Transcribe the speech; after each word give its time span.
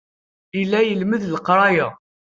Yella 0.59 0.79
ilemmed 0.83 1.23
Leqran. 1.27 1.93